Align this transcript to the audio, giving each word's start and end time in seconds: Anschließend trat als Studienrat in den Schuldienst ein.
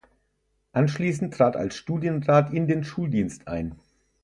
Anschließend 0.71 1.35
trat 1.35 1.55
als 1.55 1.77
Studienrat 1.77 2.51
in 2.51 2.65
den 2.67 2.83
Schuldienst 2.83 3.47
ein. 3.47 3.77